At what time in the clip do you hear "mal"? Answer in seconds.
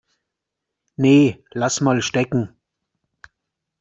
1.79-2.01